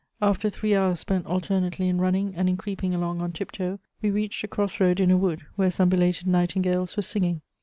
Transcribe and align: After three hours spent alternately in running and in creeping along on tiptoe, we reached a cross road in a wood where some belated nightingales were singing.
After 0.19 0.49
three 0.49 0.75
hours 0.75 0.99
spent 0.99 1.27
alternately 1.27 1.87
in 1.87 2.01
running 2.01 2.33
and 2.35 2.49
in 2.49 2.57
creeping 2.57 2.95
along 2.95 3.21
on 3.21 3.31
tiptoe, 3.33 3.77
we 4.01 4.09
reached 4.09 4.43
a 4.43 4.47
cross 4.47 4.79
road 4.79 4.99
in 4.99 5.11
a 5.11 5.15
wood 5.17 5.43
where 5.57 5.69
some 5.69 5.89
belated 5.89 6.25
nightingales 6.25 6.97
were 6.97 7.03
singing. 7.03 7.41